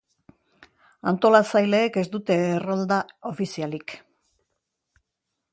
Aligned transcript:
Antolatzaileek 1.11 2.01
ez 2.03 2.05
dute 2.15 2.39
errolda 2.55 3.01
ofizialik. 3.33 3.97